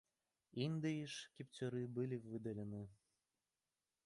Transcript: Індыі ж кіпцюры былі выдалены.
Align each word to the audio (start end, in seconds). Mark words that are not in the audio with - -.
Індыі 0.65 1.03
ж 1.15 1.29
кіпцюры 1.39 1.83
былі 1.99 2.17
выдалены. 2.31 2.81